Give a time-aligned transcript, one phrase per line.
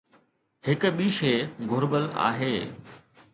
[0.67, 2.51] هڪ ٻي شيءِ گهربل آهي.